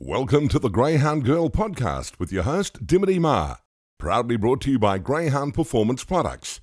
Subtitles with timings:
[0.00, 3.56] Welcome to the Greyhound Girl podcast with your host, Dimity Ma.
[3.98, 6.60] Proudly brought to you by Greyhound Performance Products.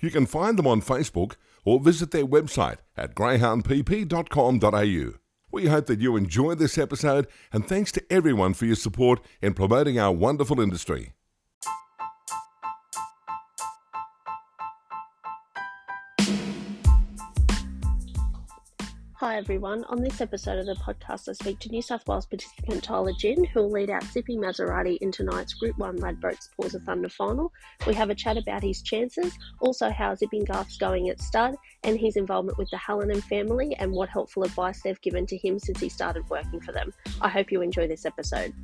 [0.00, 1.34] You can find them on Facebook
[1.66, 5.18] or visit their website at greyhoundpp.com.au.
[5.52, 9.52] We hope that you enjoy this episode and thanks to everyone for your support in
[9.52, 11.12] promoting our wonderful industry.
[19.20, 19.82] Hi everyone.
[19.88, 23.44] On this episode of the podcast, I speak to New South Wales participant Tyler Ginn,
[23.46, 27.52] who will lead out Zipping Maserati in tonight's Group 1 Ladbrokes Paws of Thunder final.
[27.84, 31.98] We have a chat about his chances, also how Zipping Garth's going at stud, and
[31.98, 35.80] his involvement with the Hallinan family and what helpful advice they've given to him since
[35.80, 36.94] he started working for them.
[37.20, 38.54] I hope you enjoy this episode.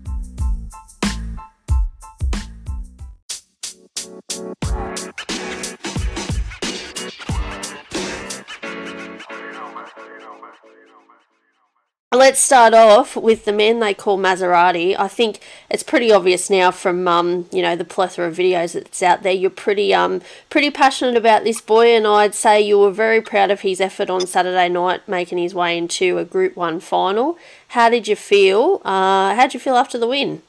[12.14, 14.94] Let's start off with the man they call Maserati.
[14.96, 19.02] I think it's pretty obvious now from um, you know the plethora of videos that's
[19.02, 19.32] out there.
[19.32, 23.50] You're pretty um pretty passionate about this boy, and I'd say you were very proud
[23.50, 27.36] of his effort on Saturday night, making his way into a Group One final.
[27.68, 28.80] How did you feel?
[28.84, 30.42] Uh, how did you feel after the win?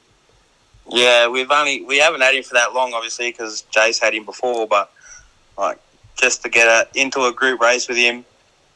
[0.88, 4.24] Yeah, we've only we haven't had him for that long, obviously, because Jay's had him
[4.24, 4.68] before.
[4.68, 4.92] But
[5.58, 5.80] like
[6.14, 8.24] just to get a, into a group race with him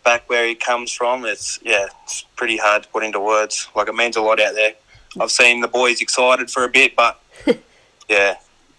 [0.05, 3.69] back where he comes from, it's yeah, it's pretty hard to put into words.
[3.75, 4.75] Like it means a lot out there.
[5.21, 7.21] I've seen the boys excited for a bit, but
[8.09, 8.37] yeah,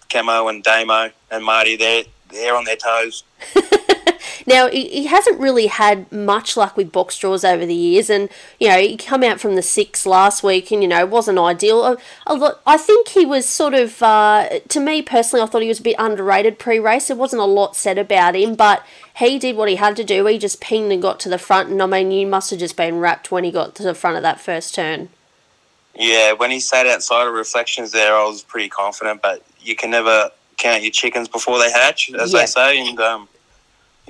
[0.09, 3.23] Camo and Damo and Marty, they're they're on their toes.
[4.45, 8.69] Now he, hasn't really had much luck with box draws over the years, and you
[8.69, 11.83] know he come out from the six last week, and you know it wasn't ideal.
[11.85, 15.61] A, a lot, I think he was sort of, uh, to me personally, I thought
[15.61, 17.07] he was a bit underrated pre-race.
[17.07, 20.25] There wasn't a lot said about him, but he did what he had to do.
[20.25, 22.77] He just pinged and got to the front, and I mean you must have just
[22.77, 25.09] been rapt when he got to the front of that first turn.
[25.93, 29.91] Yeah, when he sat outside of reflections there, I was pretty confident, but you can
[29.91, 32.39] never count your chickens before they hatch, as Yeah.
[32.39, 33.27] they say, and um,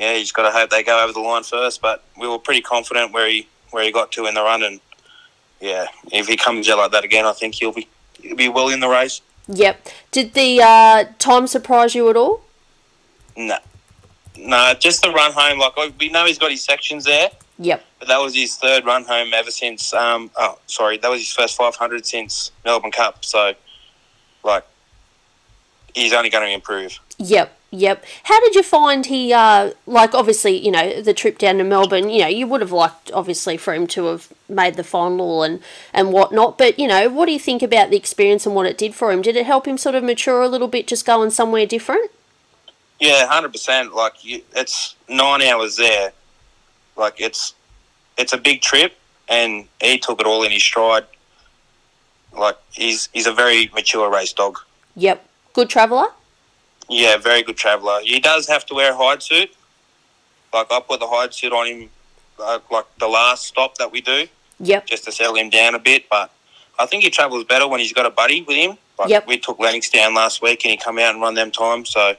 [0.02, 1.80] yeah, you just got to hope they go over the line first.
[1.80, 4.80] But we were pretty confident where he where he got to in the run, and
[5.60, 7.88] yeah, if he comes out like that again, I think he'll be
[8.20, 9.22] he'll be well in the race.
[9.48, 9.88] Yep.
[10.12, 12.42] Did the uh, time surprise you at all?
[13.38, 13.58] No,
[14.38, 15.60] no, just the run home.
[15.60, 17.30] Like like, we know he's got his sections there,
[17.60, 17.86] Yep.
[18.00, 19.94] but that was his third run home ever since.
[19.94, 23.24] Um, oh, sorry, that was his first 500 since Melbourne Cup.
[23.24, 23.54] So,
[24.44, 24.66] like,
[25.94, 27.00] he's only going to improve.
[27.20, 28.06] Yep, yep.
[28.26, 32.10] How did you find he, uh, like, obviously, you know, the trip down to Melbourne,
[32.10, 35.62] you know, you would have liked, obviously, for him to have made the final and,
[35.94, 38.78] and whatnot, but, you know, what do you think about the experience and what it
[38.78, 39.22] did for him?
[39.22, 42.12] Did it help him sort of mature a little bit, just going somewhere different?
[43.02, 43.96] Yeah, hundred percent.
[43.96, 46.14] Like you, it's nine hours there.
[46.96, 47.56] Like it's
[48.16, 48.96] it's a big trip,
[49.28, 51.06] and he took it all in his stride.
[52.32, 54.60] Like he's he's a very mature race dog.
[54.96, 55.28] Yep.
[55.54, 56.10] Good traveller?
[56.92, 58.02] Yeah, very good traveller.
[58.04, 59.50] He does have to wear a hide suit.
[60.54, 61.90] Like I put the hide suit on him,
[62.38, 64.28] uh, like the last stop that we do,
[64.60, 64.86] Yep.
[64.88, 66.10] just to settle him down a bit.
[66.10, 66.30] But
[66.78, 68.78] I think he travels better when he's got a buddy with him.
[69.00, 69.28] Like Yep.
[69.28, 71.90] we took Lennox down last week, and he come out and run them times.
[71.92, 72.16] So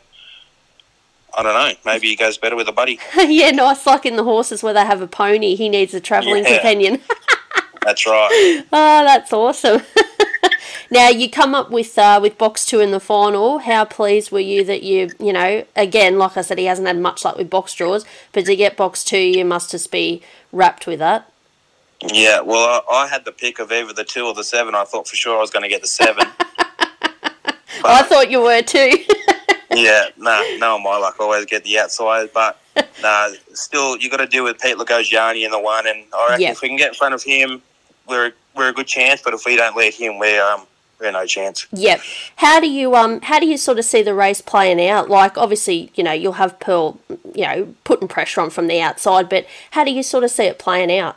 [1.36, 1.72] I don't know.
[1.84, 2.98] Maybe he goes better with a buddy.
[3.16, 6.44] yeah, nice, like in the horses where they have a pony, he needs a travelling
[6.44, 6.54] Yeah.
[6.54, 7.02] companion.
[7.82, 8.62] That's right.
[8.72, 9.82] Oh, that's awesome.
[10.92, 13.58] now you come up with uh, with box two in the final.
[13.58, 16.98] How pleased were you that you you know again like I said he hasn't had
[16.98, 20.22] much luck with box draws, but to get box two you must just be
[20.52, 21.28] rapt with that.
[22.04, 24.74] Yeah, well, I, I had the pick of either the two or the seven.
[24.74, 26.26] I thought for sure I was going to get the seven.
[27.84, 28.90] I thought you were too.
[29.74, 31.16] yeah, nah, no, my luck.
[31.20, 32.58] I always get the outside, but
[33.02, 36.46] nah, still, you got to deal with Pete Lagosiani in the one, and I reckon
[36.48, 37.62] if we can get in front of him,
[38.08, 39.22] we're we're a good chance.
[39.22, 40.71] But if we don't let him, we're um we're
[41.10, 41.66] no chance.
[41.72, 42.00] yep.
[42.36, 45.08] How do you um how do you sort of see the race playing out?
[45.08, 47.00] Like obviously you know you'll have Pearl
[47.34, 50.44] you know putting pressure on from the outside, but how do you sort of see
[50.44, 51.16] it playing out?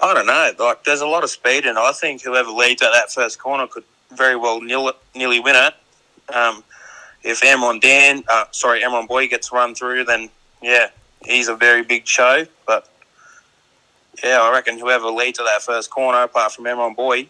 [0.00, 0.64] I don't know.
[0.64, 3.66] Like, there's a lot of speed, and I think whoever leads at that first corner
[3.66, 5.74] could very well nil, nearly win it.
[6.34, 6.62] Um,
[7.22, 10.30] if Amron Dan, uh, sorry, Amron Boy gets run through, then
[10.62, 10.90] yeah,
[11.24, 12.46] he's a very big show.
[12.66, 12.88] But
[14.22, 17.28] yeah, I reckon whoever leads at that first corner, apart from Amron Boy,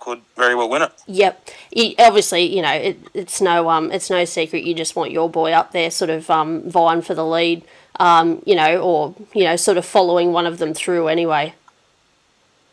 [0.00, 0.92] could very well win it.
[1.06, 1.50] Yep.
[1.70, 5.30] You, obviously, you know it, it's no um it's no secret you just want your
[5.30, 7.62] boy up there, sort of um vying for the lead,
[8.00, 11.54] um you know, or you know, sort of following one of them through anyway.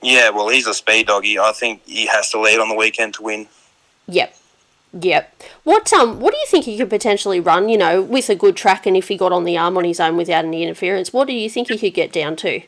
[0.02, 1.38] Yeah, well, he's a speed doggy.
[1.38, 3.48] I think he has to lead on the weekend to win.
[4.08, 4.36] Yep.
[4.94, 5.44] Yep.
[5.64, 8.56] What um what do you think he could potentially run, you know, with a good
[8.56, 11.28] track and if he got on the arm on his own without any interference, what
[11.28, 12.62] do you think he could get down to?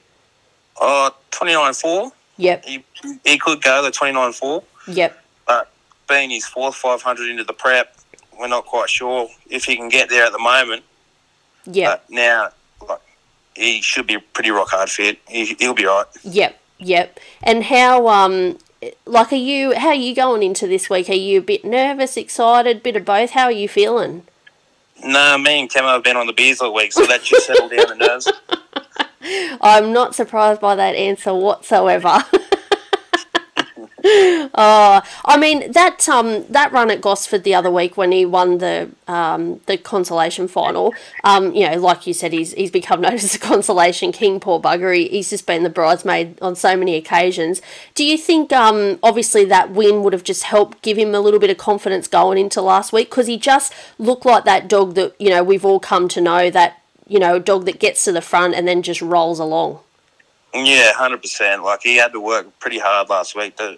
[0.82, 2.12] Oh, 29 4.
[2.40, 2.66] Yep.
[2.66, 2.84] He
[3.26, 5.22] he could go the twenty nine four, Yep.
[5.46, 5.72] but
[6.08, 7.96] being his fourth five hundred into the prep,
[8.40, 10.84] we're not quite sure if he can get there at the moment.
[11.66, 11.90] Yeah.
[11.98, 12.50] But now,
[12.88, 13.02] like,
[13.56, 15.20] he should be pretty rock hard fit.
[15.28, 16.06] He, he'll be right.
[16.24, 17.20] Yep, yep.
[17.44, 18.58] And how um
[19.06, 21.10] like are you how are you going into this week?
[21.10, 23.32] Are you a bit nervous, excited, bit of both?
[23.32, 24.24] How are you feeling?
[25.04, 27.68] No, me and Camo have been on the beers all week, so that should settle
[27.70, 28.32] down the nerves.
[29.22, 32.24] I'm not surprised by that answer whatsoever.
[34.04, 38.60] oh, I mean that um that run at Gosford the other week when he won
[38.60, 40.94] the um the consolation final.
[41.24, 44.40] Um, you know, like you said, he's he's become known as the consolation king.
[44.40, 47.62] Poor bugger, he, he's just been the bridesmaid on so many occasions.
[47.96, 51.40] Do you think um obviously that win would have just helped give him a little
[51.40, 55.14] bit of confidence going into last week because he just looked like that dog that
[55.20, 56.79] you know we've all come to know that
[57.10, 59.80] you know a dog that gets to the front and then just rolls along.
[60.54, 61.64] Yeah, hundred percent.
[61.64, 63.78] Like he had to work pretty hard last week to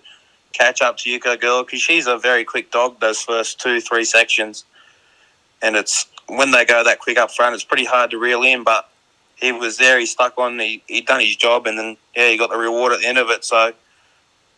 [0.54, 3.00] catch up to Yuko Girl because she's a very quick dog.
[3.00, 4.66] Those first two, three sections,
[5.62, 8.64] and it's when they go that quick up front, it's pretty hard to reel in.
[8.64, 8.90] But
[9.36, 10.00] he was there.
[10.00, 10.60] He stuck on.
[10.60, 13.18] He he done his job, and then yeah, he got the reward at the end
[13.18, 13.44] of it.
[13.44, 13.74] So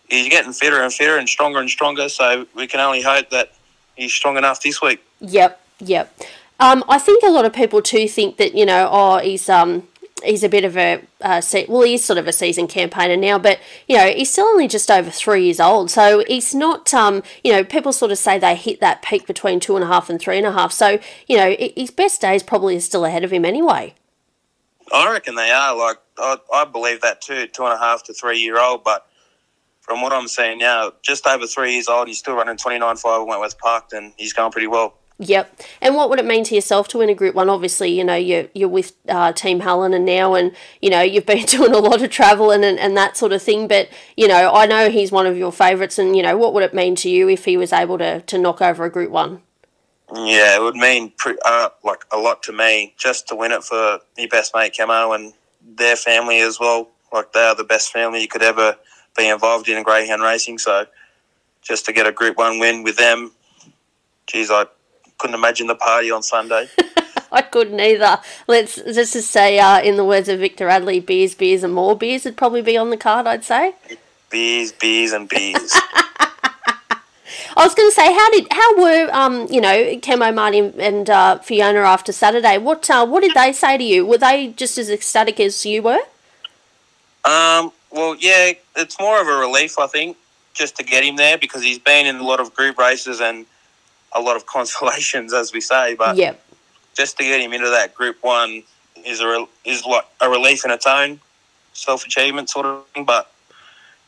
[0.09, 2.09] he's getting fitter and fitter and stronger and stronger.
[2.09, 3.53] So we can only hope that
[3.95, 5.03] he's strong enough this week.
[5.21, 6.15] Yep, yep.
[6.63, 9.86] Um, I think a lot of people too think that you know, oh, he's um,
[10.24, 13.38] he's a bit of a uh, se- well, he's sort of a seasoned campaigner now,
[13.38, 16.94] but you know, he's still only just over three years old, so he's not.
[16.94, 19.88] Um, you know, people sort of say they hit that peak between two and a
[19.88, 20.71] half and three and a half.
[20.71, 23.94] So you know, his best days probably are still ahead of him anyway.
[24.94, 25.75] I reckon they are.
[25.75, 27.48] Like I, I believe that too.
[27.48, 29.06] Two and a half to three year old, but
[29.81, 32.95] from what I'm seeing now, just over three years old, he's still running twenty nine
[32.95, 34.98] at Wentworth Park, and he's going pretty well.
[35.19, 35.62] Yep.
[35.80, 37.50] And what would it mean to yourself to win a Group One?
[37.50, 41.45] Obviously, you know you're you're with uh, Team Hallinan now, and you know you've been
[41.45, 43.68] doing a lot of travel and, and and that sort of thing.
[43.68, 46.63] But you know, I know he's one of your favourites, and you know, what would
[46.63, 49.42] it mean to you if he was able to to knock over a Group One?
[50.15, 53.63] Yeah, it would mean pre- uh, like a lot to me just to win it
[53.63, 56.89] for my best mate Camo and their family as well.
[57.12, 58.75] Like they are the best family you could ever
[59.15, 60.57] be involved in greyhound racing.
[60.57, 60.86] So
[61.62, 63.31] just to get a Group One win with them,
[64.27, 64.65] geez, I
[65.18, 66.68] couldn't imagine the party on Sunday.
[67.31, 68.19] I couldn't either.
[68.48, 71.98] Let's just to say, uh, in the words of Victor Adley, beers, beers, and more
[71.98, 73.25] beers would probably be on the card.
[73.25, 73.74] I'd say.
[74.30, 75.74] bees, bees, and bees.
[77.56, 81.10] I was going to say, how did how were um you know Camo Martin and
[81.10, 82.57] uh, Fiona after Saturday?
[82.57, 84.06] What uh, what did they say to you?
[84.06, 86.00] Were they just as ecstatic as you were?
[87.25, 90.18] Um, well, yeah, it's more of a relief, I think,
[90.54, 93.45] just to get him there because he's been in a lot of group races and
[94.15, 95.95] a lot of consolations, as we say.
[95.95, 96.39] But Yep.
[96.95, 98.63] just to get him into that Group One
[99.06, 101.19] is a re- is like a relief in its own,
[101.74, 103.06] self achievement sort of thing.
[103.06, 103.30] But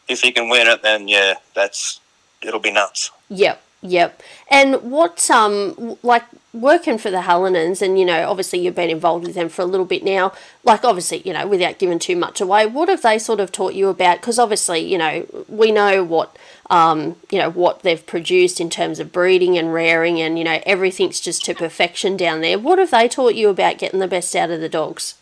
[0.07, 1.99] if he can win it, then yeah, that's
[2.41, 3.11] it'll be nuts.
[3.29, 4.21] Yep, yep.
[4.49, 6.23] And what um like
[6.53, 9.65] working for the Hallinans, and you know, obviously you've been involved with them for a
[9.65, 10.31] little bit now.
[10.63, 13.73] Like obviously, you know, without giving too much away, what have they sort of taught
[13.73, 14.21] you about?
[14.21, 16.37] Because obviously, you know, we know what
[16.69, 20.59] um you know what they've produced in terms of breeding and rearing, and you know
[20.65, 22.57] everything's just to perfection down there.
[22.57, 25.15] What have they taught you about getting the best out of the dogs?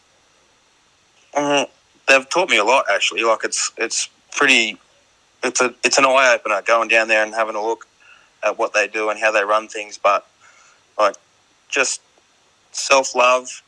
[1.34, 1.68] Mhm.
[2.08, 3.24] They've taught me a lot actually.
[3.24, 4.78] Like it's it's pretty.
[5.44, 7.88] It's a it's an eye opener going down there and having a look
[8.44, 9.98] at what they do and how they run things.
[9.98, 10.26] But
[10.98, 11.16] like
[11.70, 12.02] just
[12.72, 13.62] self love,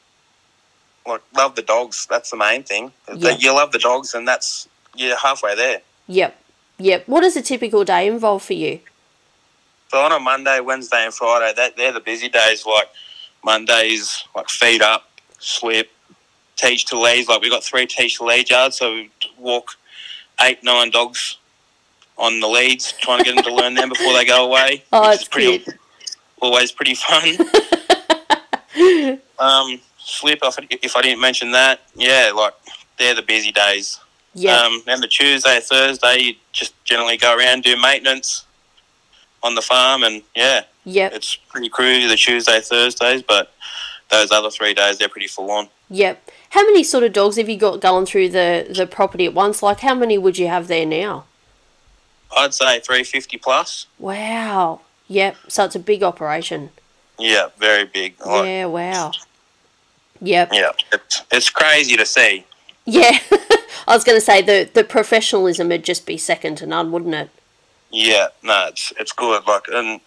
[1.05, 2.05] like love the dogs.
[2.09, 2.91] That's the main thing.
[3.13, 3.31] Yeah.
[3.31, 5.81] You love the dogs, and that's you're halfway there.
[6.07, 6.37] Yep,
[6.77, 7.07] yep.
[7.07, 8.79] What does a typical day involve for you?
[9.89, 12.65] So on a Monday, Wednesday, and Friday, that they're the busy days.
[12.65, 12.89] Like
[13.43, 15.91] Mondays, like feed up, slip,
[16.55, 17.27] teach to lead.
[17.27, 19.75] Like we got three teach to lead yards, so we walk
[20.41, 21.37] eight, nine dogs
[22.17, 24.83] on the leads, trying to get them to learn them before they go away.
[24.93, 25.77] Oh, is pretty, cute.
[26.41, 27.37] always pretty fun.
[29.39, 30.39] um, slip.
[30.43, 32.53] If I didn't mention that, yeah, like
[32.97, 33.99] they're the busy days.
[34.35, 38.45] Yep, Um, then the Tuesday, Thursday, you just generally go around do maintenance
[39.41, 41.13] on the farm, and yeah, yep.
[41.13, 43.53] it's pretty crew the Tuesday, Thursdays, but
[44.09, 45.69] those other three days they're pretty full on.
[45.89, 46.29] Yep.
[46.49, 49.63] How many sort of dogs have you got going through the, the property at once?
[49.63, 51.25] Like, how many would you have there now?
[52.35, 53.87] I'd say three fifty plus.
[53.99, 54.81] Wow.
[55.07, 55.37] Yep.
[55.47, 56.71] So it's a big operation.
[57.17, 58.15] Yeah, very big.
[58.25, 58.65] Like, Yeah.
[58.65, 59.11] Wow.
[60.21, 60.49] Yep.
[60.53, 62.45] yeah, it's, it's crazy to see.
[62.85, 63.17] Yeah.
[63.87, 67.13] I was going to say the the professionalism would just be second to none, wouldn't
[67.15, 67.29] it?
[67.91, 69.45] Yeah, no, it's it's good.
[69.47, 70.01] Like and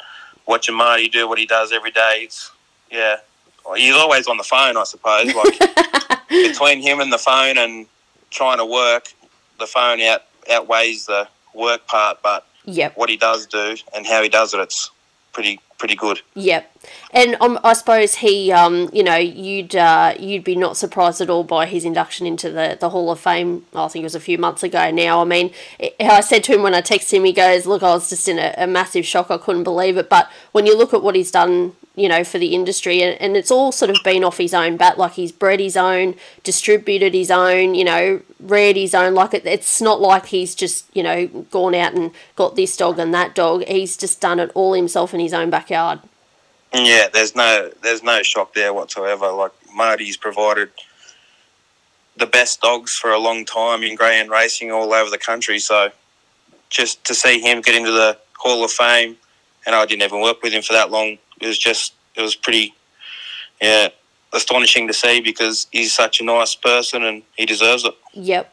[0.46, 2.20] watching Marty do what he does every day.
[2.22, 2.50] It's
[2.90, 3.16] yeah,
[3.76, 5.32] he's always on the phone, I suppose.
[5.34, 7.86] Like between him and the phone and
[8.30, 9.12] trying to work
[9.58, 12.98] the phone out outweighs the work part, but Yep.
[12.98, 14.90] what he does do and how he does it, it's
[15.38, 16.20] pretty pretty good.
[16.34, 16.76] Yep,
[17.12, 21.30] and um, I suppose he, um, you know, you'd uh, you'd be not surprised at
[21.30, 23.64] all by his induction into the, the Hall of Fame.
[23.72, 25.20] I think it was a few months ago now.
[25.20, 27.92] I mean, it, I said to him when I texted him, he goes, "Look, I
[27.92, 29.30] was just in a, a massive shock.
[29.30, 32.38] I couldn't believe it." But when you look at what he's done, you know, for
[32.38, 34.98] the industry, and, and it's all sort of been off his own bat.
[34.98, 36.14] Like he's bred his own,
[36.44, 39.14] distributed his own, you know, reared his own.
[39.14, 42.98] Like it, it's not like he's just, you know, gone out and got this dog
[42.98, 43.64] and that dog.
[43.64, 46.00] He's just done it all himself in his own backyard.
[46.72, 49.30] Yeah, there's no there's no shock there whatsoever.
[49.30, 50.70] Like Marty's provided
[52.16, 55.58] the best dogs for a long time in greyhound racing all over the country.
[55.58, 55.90] So
[56.68, 59.16] just to see him get into the Hall of Fame,
[59.66, 61.18] and I didn't even work with him for that long.
[61.40, 62.74] It was just it was pretty,
[63.60, 63.88] yeah,
[64.32, 67.94] astonishing to see because he's such a nice person and he deserves it.
[68.14, 68.52] Yep.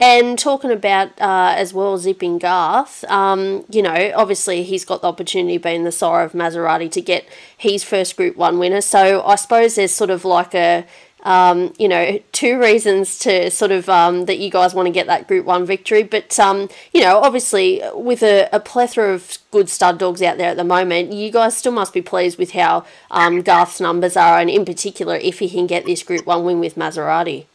[0.00, 5.06] And talking about uh, as well zipping Garth, um, you know, obviously he's got the
[5.06, 7.24] opportunity being the sire of Maserati to get
[7.56, 8.80] his first Group One winner.
[8.80, 10.84] So I suppose there's sort of like a,
[11.22, 15.06] um, you know, two reasons to sort of um, that you guys want to get
[15.06, 16.02] that Group One victory.
[16.02, 20.50] But um, you know, obviously with a, a plethora of good stud dogs out there
[20.50, 24.38] at the moment, you guys still must be pleased with how um, Garth's numbers are,
[24.38, 27.46] and in particular if he can get this Group One win with Maserati.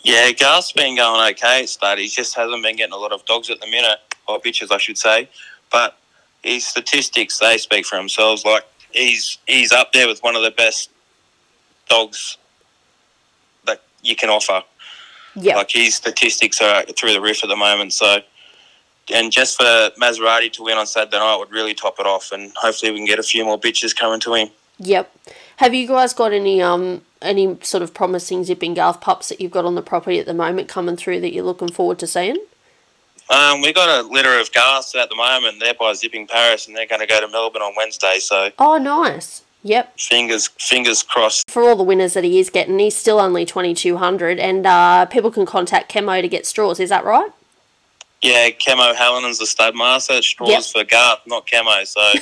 [0.00, 1.98] Yeah, Garth's been going okay at.
[1.98, 4.78] He just hasn't been getting a lot of dogs at the minute, or bitches, I
[4.78, 5.28] should say.
[5.70, 5.98] But
[6.42, 8.44] his statistics, they speak for themselves.
[8.44, 10.90] Like, he's he's up there with one of the best
[11.88, 12.38] dogs
[14.02, 14.62] you can offer.
[15.34, 15.56] Yeah.
[15.56, 17.92] Like, his statistics are through the roof at the moment.
[17.92, 18.18] So,
[19.12, 22.32] and just for Maserati to win on Saturday night would really top it off.
[22.32, 24.48] And hopefully we can get a few more bitches coming to him.
[24.78, 25.12] Yep.
[25.56, 29.50] Have you guys got any um any sort of promising zipping Garth pups that you've
[29.50, 32.36] got on the property at the moment coming through that you're looking forward to seeing?
[33.30, 35.60] Um, we got a litter of Garths at the moment.
[35.60, 38.18] They're by Zipping Paris, and they're going to go to Melbourne on Wednesday.
[38.20, 39.42] So Oh, nice.
[39.64, 39.98] Yep.
[39.98, 41.50] fingers fingers crossed.
[41.50, 44.64] For all the winners that he is getting, he's still only twenty two hundred, and
[44.66, 46.78] uh, people can contact Camo to get straws.
[46.80, 47.30] Is that right?
[48.22, 50.22] Yeah, Camo Hallinan's the stud master.
[50.22, 50.62] Straws Yep.
[50.64, 51.84] for Garth, not Camo.
[51.84, 52.00] So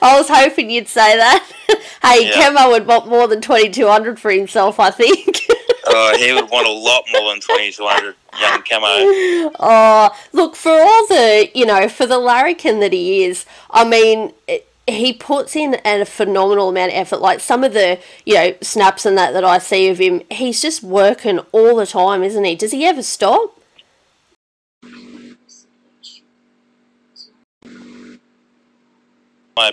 [0.00, 1.50] I was hoping you'd say that.
[2.02, 2.30] hey.
[2.34, 4.78] Camo would want more than twenty two hundred for himself.
[4.78, 5.40] I think.
[5.86, 9.52] uh, he would want a lot more than twenty two hundred young Camo.
[9.58, 14.32] Oh, look, for all the, you know, for the larrikin that he is, I mean,
[14.46, 17.20] it- he puts in a phenomenal amount of effort.
[17.20, 20.62] Like some of the, you know, snaps and that that I see of him, he's
[20.62, 22.54] just working all the time, isn't he?
[22.54, 23.54] Does he ever stop?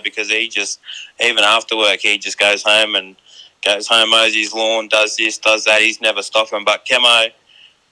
[0.02, 0.80] because he just
[1.20, 3.14] even after work he just goes home and
[3.64, 5.82] goes home mows his lawn, does this, does that.
[5.82, 6.64] He's never stopping.
[6.64, 7.28] But Camo,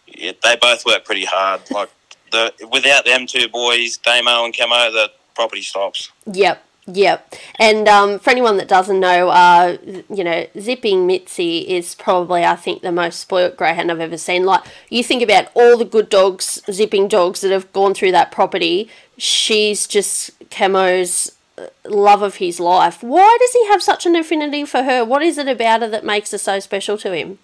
[0.07, 1.61] yeah, they both work pretty hard.
[1.71, 1.91] Like
[2.31, 6.11] the without them two boys, Damo and Camo, the property stops.
[6.33, 7.35] Yep, yep.
[7.59, 9.77] And um, for anyone that doesn't know, uh,
[10.09, 14.45] you know, Zipping Mitzi is probably, I think, the most spoilt greyhound I've ever seen.
[14.45, 18.33] Like, you think about all the good dogs, zipping dogs that have gone through that
[18.33, 23.03] property, she's just Camo's uh, love of his life.
[23.03, 25.05] Why does he have such an affinity for her?
[25.05, 27.39] What is it about her that makes her so special to him?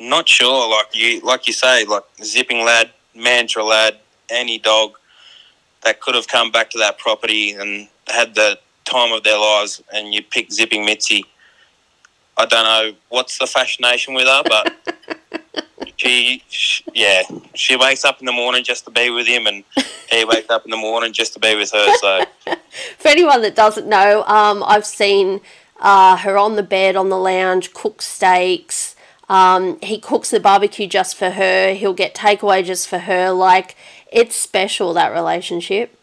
[0.00, 0.70] Not sure.
[0.70, 3.98] Like you, like you say, like zipping lad, mantra lad,
[4.30, 4.92] any dog
[5.82, 9.82] that could have come back to that property and had the time of their lives,
[9.92, 11.24] and you pick zipping Mitzi.
[12.36, 15.64] I don't know what's the fascination with her, but
[15.96, 17.22] she, sh yeah,
[17.54, 19.64] she wakes up in the morning just to be with him, and
[20.10, 21.96] he wakes up in the morning just to be with her.
[21.98, 22.24] So
[22.98, 25.40] For anyone that doesn't know, um, I've seen
[25.78, 28.96] uh, her on the bed, on the lounge, cook steaks.
[29.28, 31.74] Um, he cooks the barbecue just for her.
[31.74, 33.30] He'll get takeaway just for her.
[33.30, 33.76] Like,
[34.10, 35.96] it's special, that relationship.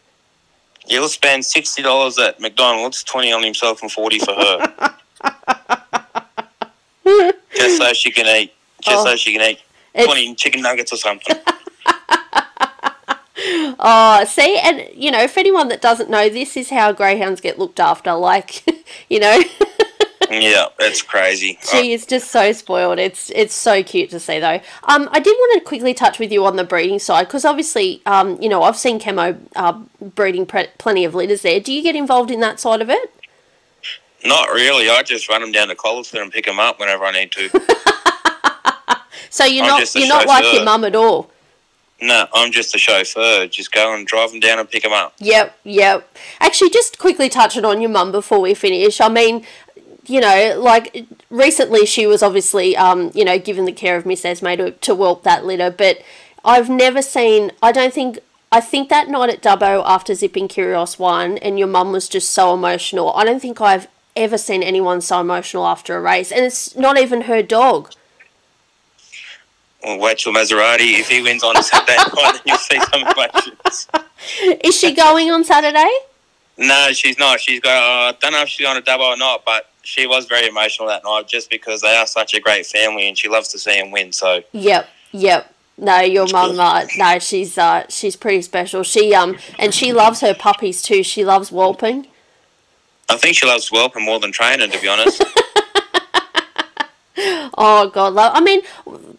[0.88, 4.94] He'll spend sixty dollars at McDonald's, twenty on himself, and forty for her,
[7.54, 8.52] just so she can eat.
[8.82, 9.10] Just Oh.
[9.10, 9.60] so she can eat
[10.04, 11.36] twenty chicken nuggets or something.
[13.80, 17.56] Oh, see, and you know, for anyone that doesn't know, this is how greyhounds get
[17.58, 18.12] looked after.
[18.14, 18.64] Like,
[19.08, 19.40] you know,
[20.30, 21.58] yeah, it's crazy.
[21.62, 22.98] she is just so spoiled.
[22.98, 24.60] It's it's so cute to see, though.
[24.84, 28.02] Um, I did want to quickly touch with you on the breeding side because obviously,
[28.06, 31.60] um, you know, I've seen Camo uh, breeding pre- plenty of litters there.
[31.60, 33.14] Do you get involved in that side of it?
[34.24, 34.90] Not really.
[34.90, 37.48] I just run them down to Colliston and pick them up whenever I need to.
[39.30, 41.30] So you're I'm not you're not like your mum at all.
[42.00, 43.46] no, I'm just a chauffeur.
[43.46, 45.14] Just go and drive them down and pick them up.
[45.18, 46.16] Yep, yep.
[46.40, 49.00] Actually, just quickly touching on your mum before we finish.
[49.00, 49.44] I mean,
[50.08, 54.24] you know, like recently she was obviously, um, you know, given the care of Miss
[54.24, 56.00] Esme to, to whelp that litter, but
[56.44, 57.52] I've never seen.
[57.62, 58.18] I don't think.
[58.50, 62.30] I think that night at Dubbo after Zipping Curios won, and your mum was just
[62.30, 63.12] so emotional.
[63.12, 66.98] I don't think I've ever seen anyone so emotional after a race, and it's not
[66.98, 67.92] even her dog.
[69.84, 70.98] Well, wait till Maserati.
[70.98, 73.88] If he wins on Saturday night, then you'll see some emotions.
[74.64, 75.90] Is she going on Saturday?
[76.56, 77.40] No, she's not.
[77.40, 77.76] She's got.
[77.76, 80.46] Uh, I don't know if she's on a double or not, but she was very
[80.46, 83.58] emotional that night just because they are such a great family and she loves to
[83.58, 84.12] see them win.
[84.12, 85.54] So Yep, yep.
[85.78, 86.60] No, your mum.
[86.60, 88.82] Uh, no, she's uh, she's pretty special.
[88.82, 91.02] She um, and she loves her puppies too.
[91.02, 92.06] She loves whelping.
[93.08, 95.24] I think she loves whelping more than training, to be honest.
[97.60, 98.32] Oh God, love.
[98.34, 98.60] I mean,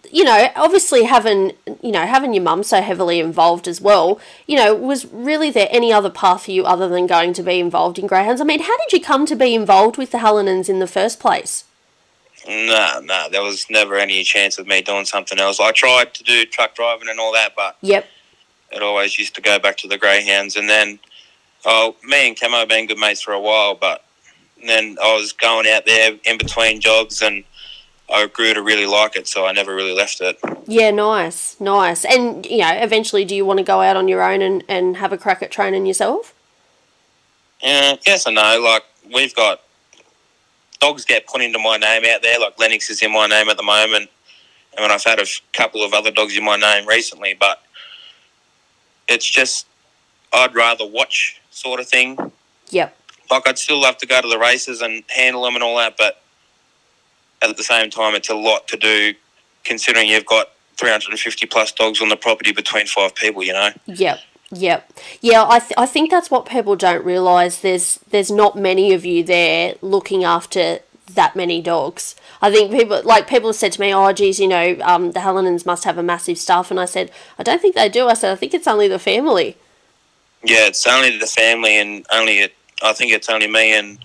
[0.09, 1.51] you know, obviously having
[1.81, 4.19] you know having your mum so heavily involved as well.
[4.47, 7.59] You know, was really there any other path for you other than going to be
[7.59, 8.39] involved in greyhounds?
[8.39, 11.19] I mean, how did you come to be involved with the Hallinans in the first
[11.19, 11.65] place?
[12.47, 15.59] no, no, there was never any chance of me doing something else.
[15.59, 18.07] I tried to do truck driving and all that, but Yep.
[18.71, 20.55] it always used to go back to the greyhounds.
[20.55, 20.99] And then,
[21.65, 24.05] oh, me and Camo have been good mates for a while, but
[24.65, 27.43] then I was going out there in between jobs and
[28.11, 30.39] I grew to really like it, so I never really left it.
[30.65, 32.05] Yeah, nice, nice.
[32.05, 34.97] And you know, eventually, do you want to go out on your own and, and
[34.97, 36.33] have a crack at training yourself?
[37.61, 38.61] Yeah, yes and no.
[38.61, 39.61] Like we've got
[40.79, 42.39] dogs get put into my name out there.
[42.39, 44.09] Like Lennox is in my name at the moment,
[44.75, 47.35] and then I've had a couple of other dogs in my name recently.
[47.39, 47.61] But
[49.07, 49.67] it's just
[50.33, 52.17] I'd rather watch sort of thing.
[52.69, 52.95] Yep.
[53.29, 55.95] Like I'd still love to go to the races and handle them and all that,
[55.97, 56.21] but
[57.41, 59.13] at the same time, it's a lot to do
[59.63, 63.43] considering you've got 350 plus dogs on the property between five people.
[63.43, 63.69] You know.
[63.85, 64.19] Yep.
[64.51, 64.93] Yep.
[65.21, 67.59] Yeah, I, th- I think that's what people don't realise.
[67.59, 70.79] There's there's not many of you there looking after
[71.13, 72.15] that many dogs.
[72.41, 75.19] I think people like people have said to me, "Oh, geez, you know, um, the
[75.19, 78.13] Hallinans must have a massive staff," and I said, "I don't think they do." I
[78.13, 79.55] said, "I think it's only the family."
[80.43, 83.99] Yeah, it's only the family, and only it, I think it's only me and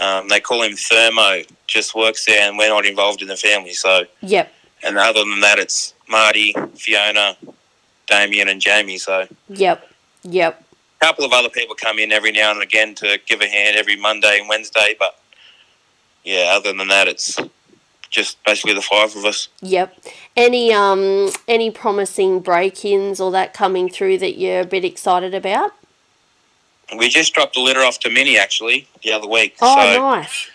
[0.00, 1.42] um, they call him Thermo.
[1.66, 3.74] Just works there, and we're not involved in the family.
[3.74, 4.52] So, Yep.
[4.82, 7.36] and other than that, it's Marty, Fiona,
[8.06, 8.98] Damien, and Jamie.
[8.98, 9.88] So, a Yep.
[10.22, 10.64] Yep.
[11.00, 13.96] couple of other people come in every now and again to give a hand every
[13.96, 14.96] Monday and Wednesday.
[14.98, 15.18] But
[16.24, 17.38] yeah, other than that, it's
[18.10, 19.48] just basically the five of us.
[19.60, 19.94] Yep.
[20.36, 25.72] Any um any promising break-ins or that coming through that you're a bit excited about?
[26.96, 29.56] We just dropped the litter off to Minnie actually the other week.
[29.60, 30.48] Oh, so nice.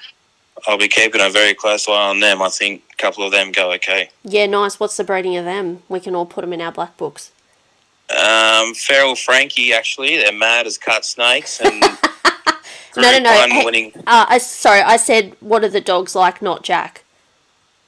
[0.67, 2.41] I'll be keeping a very close eye on them.
[2.41, 4.09] I think a couple of them go okay.
[4.23, 4.79] Yeah, nice.
[4.79, 5.83] What's the breeding of them?
[5.89, 7.31] We can all put them in our black books.
[8.09, 11.59] Um, Feral Frankie, actually, they're mad as cut snakes.
[11.59, 11.83] And
[12.95, 13.31] No, no, no.
[13.31, 13.91] Hey, winning.
[14.05, 17.03] Uh, I sorry, I said what are the dogs like, not Jack.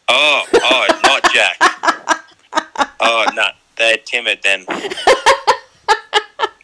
[0.07, 1.57] Oh, oh, not Jack.
[3.01, 4.65] Oh, no, they're timid then.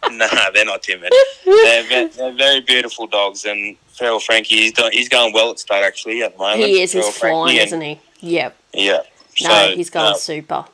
[0.12, 1.12] nah, they're not timid.
[1.46, 5.84] They're, they're very beautiful dogs, and Feral Frankie, he's, doing, he's going well at state
[5.84, 6.64] actually at the moment.
[6.64, 6.92] He is.
[6.92, 8.00] He's Feral flying, Frankie, and- isn't he?
[8.36, 8.58] Yep.
[8.74, 9.02] Yeah.
[9.42, 10.66] No, So, he's going uh, super.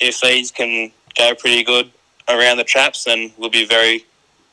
[0.00, 1.90] if these can go pretty good
[2.28, 4.04] around the traps, then we'll be very,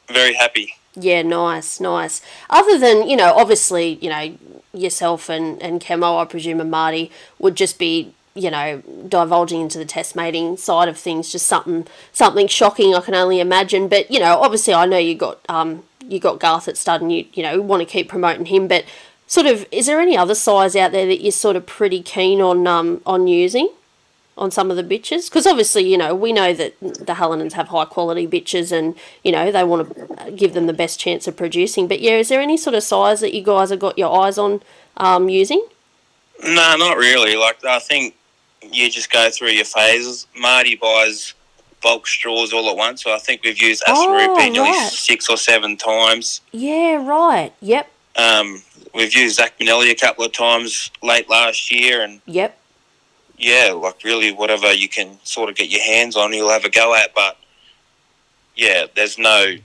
[0.07, 0.73] very happy.
[0.95, 2.21] Yeah, nice, nice.
[2.49, 4.37] Other than, you know, obviously, you know,
[4.73, 9.77] yourself and, and Camo, I presume, and Marty would just be, you know, divulging into
[9.77, 13.87] the test mating side of things, just something something shocking I can only imagine.
[13.87, 17.11] But, you know, obviously I know you got um you got Garth at stud and
[17.11, 18.85] you, you know, want to keep promoting him, but
[19.27, 22.41] sort of is there any other sires out there that you're sort of pretty keen
[22.41, 23.69] on um on using?
[24.37, 27.67] on some of the bitches because obviously you know we know that the Hallinans have
[27.67, 31.35] high quality bitches and you know they want to give them the best chance of
[31.35, 34.23] producing but yeah is there any sort of sires that you guys have got your
[34.23, 34.61] eyes on
[34.97, 35.63] um, using
[36.43, 37.35] No, not really.
[37.35, 38.15] Like I think
[38.61, 40.27] you just go through your phases.
[40.37, 41.33] Marty buys
[41.81, 44.91] bulk straws all at once, so I think we've used Aston Oh, nearly right.
[44.91, 46.41] six or seven times.
[46.51, 48.61] yeah right yep Um,
[48.93, 52.57] we've used Zach Minelli a couple of times late last year, and yep
[53.37, 56.69] yeah, like really whatever you can sort of get your hands on, you'll have a
[56.69, 57.15] go at.
[57.15, 57.37] But
[58.55, 59.55] yeah, there's no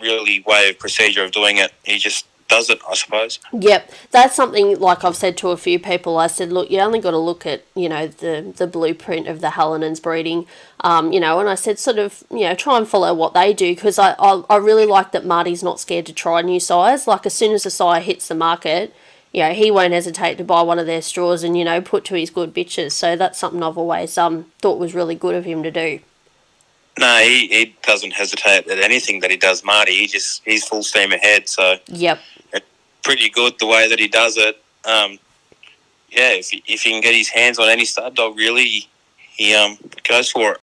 [0.00, 1.70] really way of procedure of doing it.
[1.84, 3.38] He just does it, I suppose.
[3.52, 6.18] Yep, that's something like I've said to a few people.
[6.18, 9.40] I said, look, you only got to look at you know the the blueprint of
[9.40, 10.46] the Hallinans breeding,
[10.80, 13.54] um, you know, and I said sort of you know try and follow what they
[13.54, 17.06] do because I, I I really like that Marty's not scared to try new sires.
[17.06, 18.94] Like as soon as a sire hits the market,
[19.32, 22.04] you know he won't hesitate to buy one of their straws and you know put
[22.06, 22.92] to his good bitches.
[22.92, 26.00] So that's something I've always um thought was really good of him to do.
[26.98, 29.96] No, he, he doesn't hesitate at anything that he does, Marty.
[29.96, 31.48] He just he's full steam ahead.
[31.48, 32.18] So Yep.
[33.02, 34.62] pretty good the way that he does it.
[34.84, 35.18] Um,
[36.10, 39.54] yeah, if he, if he can get his hands on any stud dog, really, he
[39.54, 39.78] um
[40.08, 40.58] goes for it.